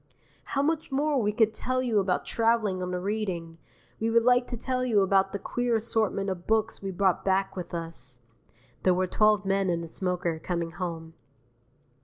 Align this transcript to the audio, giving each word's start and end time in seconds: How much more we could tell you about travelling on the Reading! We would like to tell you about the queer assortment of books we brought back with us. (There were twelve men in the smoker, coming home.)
How 0.45 0.63
much 0.63 0.91
more 0.91 1.21
we 1.21 1.31
could 1.31 1.53
tell 1.53 1.83
you 1.83 1.99
about 1.99 2.25
travelling 2.25 2.81
on 2.81 2.89
the 2.89 2.99
Reading! 2.99 3.59
We 3.99 4.09
would 4.09 4.23
like 4.23 4.47
to 4.47 4.57
tell 4.57 4.83
you 4.83 5.01
about 5.01 5.31
the 5.31 5.37
queer 5.37 5.75
assortment 5.75 6.27
of 6.31 6.47
books 6.47 6.81
we 6.81 6.89
brought 6.89 7.23
back 7.23 7.55
with 7.55 7.71
us. 7.71 8.17
(There 8.81 8.95
were 8.95 9.05
twelve 9.05 9.45
men 9.45 9.69
in 9.69 9.81
the 9.81 9.87
smoker, 9.87 10.39
coming 10.39 10.71
home.) 10.71 11.13